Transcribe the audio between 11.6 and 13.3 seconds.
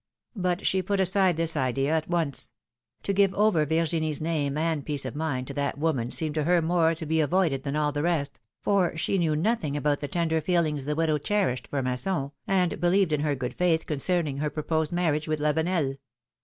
for Masson, and believed in